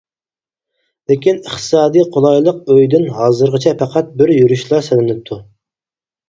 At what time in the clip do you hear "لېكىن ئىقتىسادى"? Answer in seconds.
1.11-2.05